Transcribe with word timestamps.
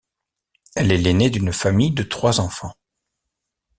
Elle 0.75 0.91
est 0.91 0.97
l'aînée 0.97 1.29
d'une 1.29 1.53
famille 1.53 1.91
de 1.91 2.01
trois 2.01 2.39
enfants. 2.39 2.73